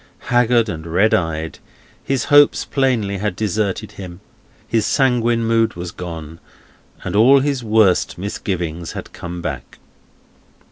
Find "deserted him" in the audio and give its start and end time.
3.35-4.19